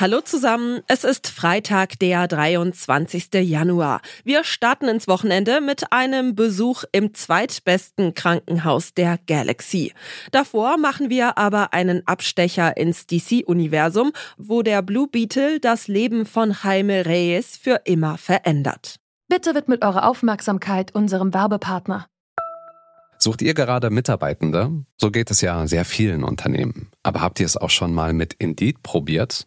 Hallo 0.00 0.22
zusammen, 0.22 0.80
es 0.86 1.04
ist 1.04 1.26
Freitag, 1.26 1.98
der 1.98 2.26
23. 2.26 3.34
Januar. 3.34 4.00
Wir 4.24 4.44
starten 4.44 4.88
ins 4.88 5.08
Wochenende 5.08 5.60
mit 5.60 5.92
einem 5.92 6.34
Besuch 6.34 6.84
im 6.90 7.12
zweitbesten 7.12 8.14
Krankenhaus 8.14 8.94
der 8.94 9.18
Galaxy. 9.26 9.92
Davor 10.32 10.78
machen 10.78 11.10
wir 11.10 11.36
aber 11.36 11.74
einen 11.74 12.06
Abstecher 12.06 12.78
ins 12.78 13.08
DC-Universum, 13.08 14.12
wo 14.38 14.62
der 14.62 14.80
Blue 14.80 15.06
Beetle 15.06 15.60
das 15.60 15.86
Leben 15.86 16.24
von 16.24 16.56
Jaime 16.64 17.04
Reyes 17.04 17.58
für 17.58 17.82
immer 17.84 18.16
verändert. 18.16 18.96
Bitte 19.28 19.54
widmet 19.54 19.84
eure 19.84 20.04
Aufmerksamkeit 20.04 20.94
unserem 20.94 21.34
Werbepartner. 21.34 22.06
Sucht 23.18 23.42
ihr 23.42 23.52
gerade 23.52 23.90
Mitarbeitende? 23.90 24.82
So 24.96 25.10
geht 25.10 25.30
es 25.30 25.42
ja 25.42 25.66
sehr 25.66 25.84
vielen 25.84 26.24
Unternehmen. 26.24 26.90
Aber 27.02 27.20
habt 27.20 27.38
ihr 27.38 27.44
es 27.44 27.58
auch 27.58 27.68
schon 27.68 27.92
mal 27.92 28.14
mit 28.14 28.32
Indeed 28.38 28.82
probiert? 28.82 29.46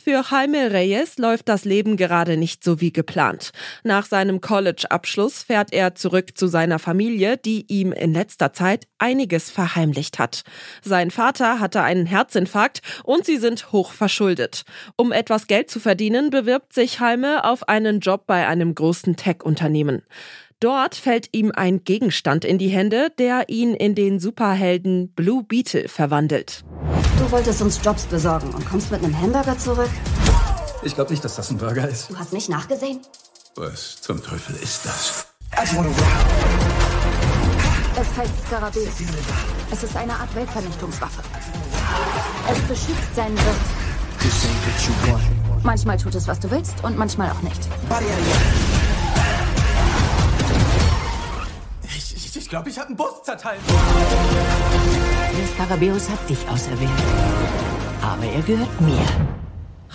Für 0.00 0.22
Jaime 0.30 0.70
Reyes 0.70 1.18
läuft 1.18 1.48
das 1.48 1.64
Leben 1.64 1.96
gerade 1.96 2.36
nicht 2.36 2.62
so 2.62 2.80
wie 2.80 2.92
geplant. 2.92 3.50
Nach 3.82 4.06
seinem 4.06 4.40
College-Abschluss 4.40 5.42
fährt 5.42 5.72
er 5.72 5.96
zurück 5.96 6.38
zu 6.38 6.46
seiner 6.46 6.78
Familie, 6.78 7.36
die 7.36 7.66
ihm 7.68 7.92
in 7.92 8.14
letzter 8.14 8.52
Zeit 8.52 8.86
einiges 8.98 9.50
verheimlicht 9.50 10.20
hat. 10.20 10.44
Sein 10.82 11.10
Vater 11.10 11.58
hatte 11.58 11.82
einen 11.82 12.06
Herzinfarkt 12.06 12.80
und 13.02 13.26
sie 13.26 13.38
sind 13.38 13.72
hoch 13.72 13.90
verschuldet. 13.90 14.62
Um 14.96 15.10
etwas 15.10 15.48
Geld 15.48 15.68
zu 15.68 15.80
verdienen, 15.80 16.30
bewirbt 16.30 16.72
sich 16.72 17.00
Jaime 17.00 17.44
auf 17.44 17.68
einen 17.68 17.98
Job 17.98 18.24
bei 18.28 18.46
einem 18.46 18.76
großen 18.76 19.16
Tech-Unternehmen. 19.16 20.02
Dort 20.60 20.94
fällt 20.94 21.28
ihm 21.32 21.52
ein 21.54 21.82
Gegenstand 21.82 22.44
in 22.44 22.58
die 22.58 22.68
Hände, 22.68 23.10
der 23.18 23.48
ihn 23.48 23.74
in 23.74 23.96
den 23.96 24.20
Superhelden 24.20 25.12
Blue 25.12 25.42
Beetle 25.42 25.88
verwandelt. 25.88 26.64
Du 27.28 27.32
wolltest 27.32 27.60
uns 27.60 27.78
Jobs 27.84 28.04
besorgen 28.04 28.48
und 28.54 28.66
kommst 28.66 28.90
mit 28.90 29.04
einem 29.04 29.14
Hamburger 29.20 29.58
zurück? 29.58 29.90
Ich 30.82 30.94
glaube 30.94 31.10
nicht, 31.10 31.22
dass 31.22 31.36
das 31.36 31.50
ein 31.50 31.58
Burger 31.58 31.86
ist. 31.86 32.08
Du 32.08 32.16
hast 32.16 32.32
nicht 32.32 32.48
nachgesehen? 32.48 33.00
Was 33.54 34.00
zum 34.00 34.22
Teufel 34.22 34.56
ist 34.56 34.86
das? 34.86 35.26
Es 35.50 35.68
heißt 38.16 38.32
Skarabäus. 38.46 38.88
Es 39.70 39.82
ist 39.82 39.94
eine 39.94 40.14
Art 40.14 40.34
Weltvernichtungswaffe. 40.34 41.22
Es 42.50 42.60
beschützt 42.60 43.14
seinen 43.14 43.36
Wirt. 43.36 43.56
Manchmal 45.62 45.98
tut 45.98 46.14
es, 46.14 46.26
was 46.26 46.40
du 46.40 46.50
willst 46.50 46.82
und 46.82 46.96
manchmal 46.96 47.30
auch 47.30 47.42
nicht. 47.42 47.60
Ich, 52.48 52.50
glaube, 52.50 52.70
ich 52.70 52.78
habe 52.78 52.86
einen 52.86 52.96
Bus 52.96 53.22
zerteilt. 53.22 53.60
Der 55.38 55.46
Skarabäus 55.48 56.08
hat 56.08 56.30
dich 56.30 56.48
auserwählt. 56.48 56.88
Aber 58.00 58.24
er 58.24 58.40
gehört 58.40 58.80
mir. 58.80 59.37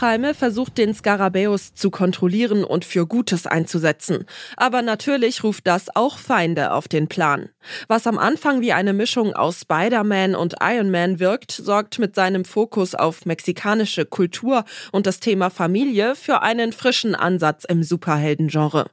Jaime 0.03 0.33
versucht 0.33 0.77
den 0.77 0.93
Skarabäus 0.93 1.75
zu 1.75 1.89
kontrollieren 1.89 2.65
und 2.65 2.83
für 2.83 3.07
Gutes 3.07 3.47
einzusetzen. 3.47 4.25
Aber 4.57 4.81
natürlich 4.81 5.45
ruft 5.45 5.65
das 5.65 5.95
auch 5.95 6.17
Feinde 6.17 6.73
auf 6.73 6.89
den 6.89 7.07
Plan. 7.07 7.47
Was 7.87 8.05
am 8.05 8.17
Anfang 8.17 8.59
wie 8.59 8.73
eine 8.73 8.91
Mischung 8.91 9.33
aus 9.33 9.61
Spider-Man 9.61 10.35
und 10.35 10.55
Iron 10.61 10.91
Man 10.91 11.21
wirkt, 11.21 11.53
sorgt 11.53 11.99
mit 11.99 12.15
seinem 12.15 12.43
Fokus 12.43 12.95
auf 12.95 13.25
mexikanische 13.25 14.05
Kultur 14.05 14.65
und 14.91 15.07
das 15.07 15.21
Thema 15.21 15.49
Familie 15.49 16.15
für 16.15 16.41
einen 16.41 16.73
frischen 16.73 17.15
Ansatz 17.15 17.63
im 17.63 17.81
Superheldengenre. 17.81 18.87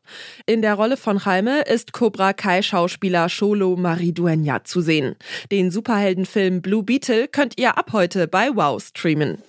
In 0.47 0.63
der 0.63 0.75
Rolle 0.75 0.97
von 0.97 1.19
Jaime 1.19 1.63
ist 1.63 1.93
Cobra 1.93 2.35
Kai 2.35 2.63
Schauspieler 2.63 3.27
Cholo 3.27 3.75
Maridueña 3.75 4.63
zu 4.63 4.81
sehen. 4.81 5.17
Den 5.51 5.73
Superheldenfilm 5.73 6.63
Blue 6.63 6.85
Beetle 6.85 7.27
könnt 7.27 7.59
ihr 7.59 7.77
ab 7.77 7.91
heute 7.93 8.29
bei 8.29 8.55
Wow 8.55 8.81
streamen. 8.81 9.43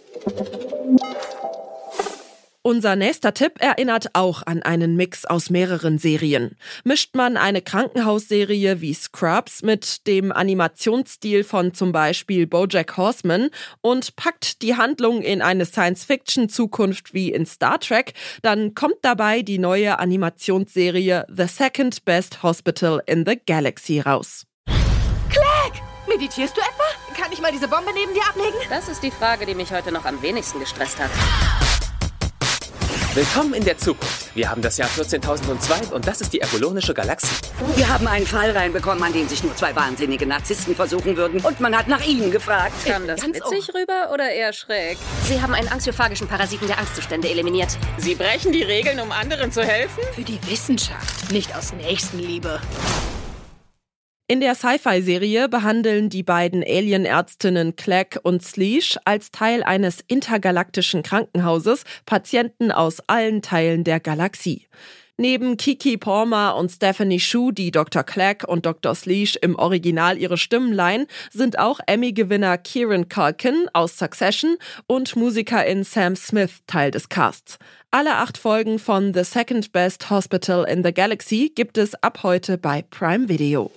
Unser 2.64 2.96
nächster 2.96 3.34
Tipp 3.34 3.54
erinnert 3.60 4.12
auch 4.14 4.44
an 4.46 4.62
einen 4.62 4.96
Mix 4.96 5.26
aus 5.26 5.50
mehreren 5.50 5.98
Serien. 5.98 6.56
Mischt 6.84 7.16
man 7.16 7.36
eine 7.36 7.64
Krankenhausserie 7.64 8.82
wie 8.82 8.94
Scrubs 8.94 9.64
mit 9.64 10.06
dem 10.06 10.32
Animationsstil 10.32 11.44
von 11.44 11.74
zum 11.74 11.92
Beispiel 11.92 12.46
Bojack 12.46 12.98
Horseman 12.98 13.50
und 13.82 14.16
packt 14.16 14.62
die 14.62 14.76
Handlung 14.76 15.24
in 15.24 15.42
eine 15.42 15.66
Science-Fiction-Zukunft 15.66 17.16
wie 17.16 17.32
in 17.32 17.48
Star 17.48 17.80
Trek, 17.80 18.14
dann 18.44 18.76
kommt 18.76 18.98
dabei 19.02 19.42
die 19.42 19.58
neue 19.58 19.98
Animationsserie 19.98 21.26
The 21.36 21.48
Second 21.48 22.06
Best 22.06 22.44
Hospital 22.44 23.02
in 23.08 23.26
the 23.26 23.40
Galaxy 23.44 24.02
raus. 24.02 24.46
Clegg! 24.68 25.82
Meditierst 26.08 26.56
du 26.56 26.62
etwa? 26.62 27.20
Kann 27.20 27.32
ich 27.32 27.42
mal 27.42 27.52
diese 27.52 27.68
Bombe 27.68 27.92
neben 27.96 28.14
dir 28.14 28.24
ablegen? 28.30 28.58
Das 28.70 28.88
ist 28.88 29.02
die 29.02 29.12
Frage, 29.12 29.48
die 29.48 29.56
mich 29.56 29.72
heute 29.72 29.92
noch 29.92 30.06
am 30.06 30.22
wenigsten 30.22 30.60
gestresst 30.60 31.00
hat. 31.00 31.10
Willkommen 33.14 33.54
in 33.54 33.66
der 33.66 33.78
Zukunft. 33.78 34.34
Wir 34.34 34.50
haben 34.50 34.62
das 34.62 34.78
Jahr 34.78 34.88
14.002 34.88 35.92
und 35.92 36.08
das 36.08 36.22
ist 36.22 36.32
die 36.32 36.42
apollonische 36.42 36.94
Galaxie. 36.94 37.36
Wir 37.76 37.90
haben 37.90 38.08
einen 38.08 38.26
Fall 38.26 38.52
reinbekommen, 38.52 39.04
an 39.04 39.12
dem 39.12 39.28
sich 39.28 39.44
nur 39.44 39.54
zwei 39.54 39.76
wahnsinnige 39.76 40.26
Narzissten 40.26 40.74
versuchen 40.78 41.18
würden. 41.18 41.42
Und 41.42 41.60
man 41.60 41.76
hat 41.76 41.90
nach 41.90 42.06
ihnen 42.06 42.32
gefragt. 42.32 42.72
Kam 42.86 43.06
das 43.08 43.20
Ganz 43.20 43.36
witzig 43.36 43.76
rüber 43.76 44.14
oder 44.14 44.32
eher 44.32 44.54
schräg? 44.54 44.98
Sie 45.26 45.42
haben 45.42 45.54
einen 45.54 45.68
anxiophagischen 45.68 46.30
Parasiten 46.30 46.68
der 46.68 46.80
Angstzustände 46.80 47.30
eliminiert. 47.30 47.78
Sie 47.98 48.16
brechen 48.16 48.54
die 48.54 48.64
Regeln, 48.64 49.02
um 49.02 49.12
anderen 49.12 49.52
zu 49.52 49.62
helfen? 49.62 50.02
Für 50.16 50.24
die 50.24 50.40
Wissenschaft, 50.50 51.34
nicht 51.34 51.54
aus 51.54 51.74
Nächstenliebe. 51.74 52.62
In 54.32 54.40
der 54.40 54.56
Sci-Fi-Serie 54.56 55.50
behandeln 55.50 56.08
die 56.08 56.24
beiden 56.24 56.64
Alien-Ärztinnen 56.64 57.76
Clegg 57.76 58.18
und 58.24 58.42
Sleesh 58.42 58.98
als 59.04 59.32
Teil 59.32 59.62
eines 59.62 60.06
intergalaktischen 60.08 61.04
Krankenhauses 61.04 61.84
Patienten 62.06 62.72
aus 62.72 63.02
allen 63.08 63.42
Teilen 63.42 63.84
der 63.84 64.00
Galaxie. 64.00 64.68
Neben 65.22 65.56
Kiki 65.56 65.98
Palmer 65.98 66.56
und 66.56 66.72
Stephanie 66.72 67.20
Shu, 67.20 67.52
die 67.52 67.70
Dr. 67.70 68.02
Clegg 68.02 68.44
und 68.44 68.66
Dr. 68.66 68.96
Sleesh 68.96 69.36
im 69.36 69.56
Original 69.56 70.18
ihre 70.18 70.36
Stimmen 70.36 70.74
leihen, 70.74 71.06
sind 71.30 71.60
auch 71.60 71.80
Emmy-Gewinner 71.86 72.58
Kieran 72.58 73.08
Culkin 73.08 73.68
aus 73.72 74.00
Succession 74.00 74.58
und 74.88 75.16
Musikerin 75.16 75.84
Sam 75.84 76.16
Smith 76.16 76.64
Teil 76.66 76.90
des 76.90 77.08
Casts. 77.08 77.60
Alle 77.92 78.16
acht 78.16 78.40
Folgen 78.40 78.80
von 78.80 79.14
The 79.14 79.24
Second 79.24 79.72
Best 79.72 80.10
Hospital 80.10 80.64
in 80.68 80.84
the 80.84 80.92
Galaxy 80.92 81.52
gibt 81.54 81.78
es 81.78 81.94
ab 82.02 82.24
heute 82.24 82.58
bei 82.58 82.82
Prime 82.90 83.30
Video. 83.30 83.70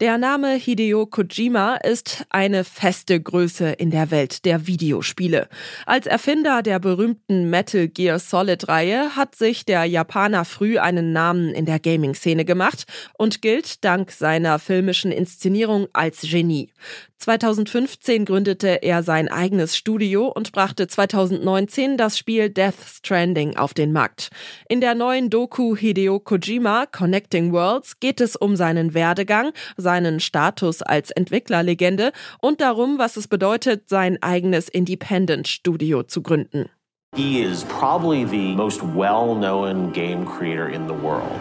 Der 0.00 0.16
Name 0.16 0.54
Hideo 0.54 1.06
Kojima 1.06 1.74
ist 1.74 2.24
eine 2.30 2.62
feste 2.62 3.20
Größe 3.20 3.70
in 3.70 3.90
der 3.90 4.12
Welt 4.12 4.44
der 4.44 4.68
Videospiele. 4.68 5.48
Als 5.86 6.06
Erfinder 6.06 6.62
der 6.62 6.78
berühmten 6.78 7.50
Metal 7.50 7.88
Gear 7.88 8.20
Solid 8.20 8.68
Reihe 8.68 9.16
hat 9.16 9.34
sich 9.34 9.64
der 9.64 9.86
Japaner 9.86 10.44
früh 10.44 10.78
einen 10.78 11.12
Namen 11.12 11.52
in 11.52 11.66
der 11.66 11.80
Gaming-Szene 11.80 12.44
gemacht 12.44 12.84
und 13.14 13.42
gilt 13.42 13.84
dank 13.84 14.12
seiner 14.12 14.60
filmischen 14.60 15.10
Inszenierung 15.10 15.88
als 15.92 16.20
Genie. 16.20 16.70
2015 17.18 18.24
gründete 18.24 18.82
er 18.82 19.02
sein 19.02 19.28
eigenes 19.28 19.76
Studio 19.76 20.28
und 20.28 20.52
brachte 20.52 20.86
2019 20.86 21.96
das 21.96 22.16
Spiel 22.16 22.48
Death 22.48 22.76
Stranding 22.86 23.56
auf 23.56 23.74
den 23.74 23.92
Markt. 23.92 24.30
In 24.68 24.80
der 24.80 24.94
neuen 24.94 25.28
Doku 25.28 25.76
Hideo 25.76 26.20
Kojima 26.20 26.86
Connecting 26.86 27.52
Worlds 27.52 27.98
geht 27.98 28.20
es 28.20 28.36
um 28.36 28.54
seinen 28.54 28.94
Werdegang, 28.94 29.52
seinen 29.76 30.20
Status 30.20 30.80
als 30.80 31.10
Entwicklerlegende 31.10 32.12
und 32.40 32.60
darum, 32.60 32.98
was 32.98 33.16
es 33.16 33.26
bedeutet, 33.26 33.88
sein 33.88 34.22
eigenes 34.22 34.68
Independent-Studio 34.68 36.04
zu 36.04 36.22
gründen. 36.22 36.70
He 37.16 37.42
is 37.42 37.64
probably 37.64 38.24
the 38.26 38.54
most 38.54 38.80
well-known 38.82 39.92
game 39.92 40.24
creator 40.24 40.68
in 40.68 40.86
the 40.86 40.94
world. 40.94 41.40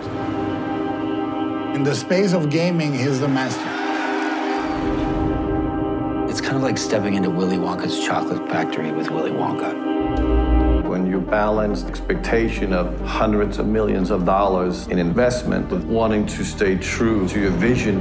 In 1.75 1.85
the 1.85 1.93
space 1.93 2.33
of 2.33 2.49
gaming, 2.49 2.93
he's 2.93 3.19
the 3.19 3.27
master. 3.27 3.76
It's 6.47 6.53
kind 6.53 6.63
of 6.63 6.69
like 6.69 6.77
stepping 6.77 7.15
into 7.15 7.29
Willy 7.29 7.57
Wonka's 7.57 7.99
chocolate 7.99 8.47
factory 8.47 8.89
with 8.93 9.11
Willy 9.11 9.31
Wonka. 9.31 10.87
When 10.87 11.05
you 11.05 11.19
balance 11.19 11.83
expectation 11.83 12.71
of 12.71 12.97
hundreds 13.01 13.59
of 13.59 13.67
millions 13.67 14.11
of 14.11 14.23
dollars 14.23 14.87
in 14.87 14.97
investment 14.97 15.69
with 15.69 15.83
wanting 15.83 16.25
to 16.27 16.45
stay 16.45 16.77
true 16.77 17.27
to 17.27 17.41
your 17.41 17.51
vision, 17.51 17.99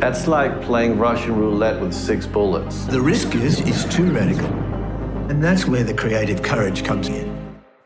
That's 0.00 0.26
like 0.26 0.60
playing 0.62 0.98
Russian 0.98 1.36
roulette 1.36 1.80
with 1.80 1.94
six 1.94 2.26
bullets. 2.26 2.86
The 2.86 3.00
risk 3.00 3.36
is 3.36 3.60
it's 3.60 3.84
too 3.84 4.10
radical. 4.10 4.48
And 5.30 5.40
that's 5.40 5.68
where 5.68 5.84
the 5.84 5.94
creative 5.94 6.42
courage 6.42 6.82
comes 6.82 7.06
in. 7.08 7.35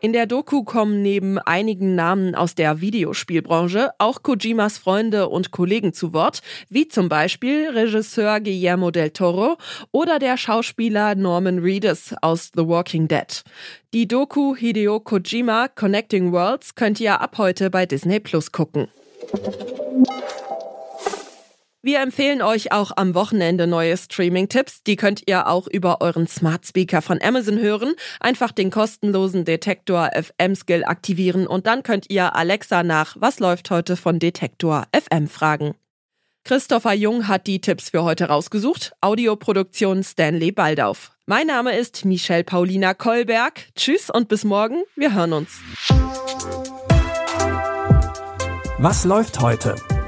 In 0.02 0.14
der 0.14 0.24
Doku 0.24 0.64
kommen 0.64 1.02
neben 1.02 1.38
einigen 1.38 1.94
Namen 1.94 2.34
aus 2.34 2.54
der 2.54 2.80
Videospielbranche 2.80 3.90
auch 3.98 4.22
Kojimas 4.22 4.78
Freunde 4.78 5.28
und 5.28 5.50
Kollegen 5.50 5.92
zu 5.92 6.14
Wort, 6.14 6.40
wie 6.70 6.88
zum 6.88 7.10
Beispiel 7.10 7.68
Regisseur 7.68 8.40
Guillermo 8.40 8.90
del 8.90 9.10
Toro 9.10 9.58
oder 9.92 10.18
der 10.18 10.38
Schauspieler 10.38 11.14
Norman 11.16 11.58
Reedus 11.58 12.14
aus 12.22 12.50
The 12.56 12.66
Walking 12.66 13.08
Dead. 13.08 13.44
Die 13.92 14.08
Doku 14.08 14.56
Hideo 14.56 15.00
Kojima 15.00 15.68
Connecting 15.68 16.32
Worlds 16.32 16.74
könnt 16.76 16.98
ihr 16.98 17.20
ab 17.20 17.36
heute 17.36 17.68
bei 17.68 17.84
Disney 17.84 18.20
Plus 18.20 18.52
gucken. 18.52 18.88
Wir 21.82 22.00
empfehlen 22.00 22.42
euch 22.42 22.72
auch 22.72 22.92
am 22.96 23.14
Wochenende 23.14 23.66
neue 23.66 23.96
Streaming-Tipps. 23.96 24.82
Die 24.82 24.96
könnt 24.96 25.22
ihr 25.26 25.46
auch 25.46 25.66
über 25.66 26.02
euren 26.02 26.26
Smart 26.26 26.66
Speaker 26.66 27.00
von 27.00 27.18
Amazon 27.22 27.58
hören. 27.58 27.94
Einfach 28.20 28.52
den 28.52 28.70
kostenlosen 28.70 29.46
Detektor 29.46 30.10
FM 30.12 30.54
Skill 30.54 30.84
aktivieren 30.84 31.46
und 31.46 31.66
dann 31.66 31.82
könnt 31.82 32.10
ihr 32.10 32.36
Alexa 32.36 32.82
nach 32.82 33.16
Was 33.18 33.40
läuft 33.40 33.70
heute 33.70 33.96
von 33.96 34.18
Detektor 34.18 34.84
FM 34.94 35.26
fragen. 35.26 35.74
Christopher 36.44 36.92
Jung 36.92 37.28
hat 37.28 37.46
die 37.46 37.62
Tipps 37.62 37.88
für 37.88 38.02
heute 38.02 38.26
rausgesucht. 38.26 38.92
Audioproduktion 39.00 40.02
Stanley 40.04 40.52
Baldauf. 40.52 41.12
Mein 41.24 41.46
Name 41.46 41.74
ist 41.78 42.04
Michelle 42.04 42.44
Paulina 42.44 42.92
Kolberg. 42.92 43.68
Tschüss 43.74 44.10
und 44.10 44.28
bis 44.28 44.44
morgen. 44.44 44.82
Wir 44.96 45.14
hören 45.14 45.32
uns. 45.32 45.60
Was 48.78 49.04
läuft 49.04 49.40
heute? 49.40 49.76